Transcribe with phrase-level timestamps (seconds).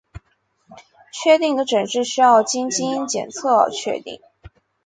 [1.11, 4.19] 确定的诊治需要经基因检测确定。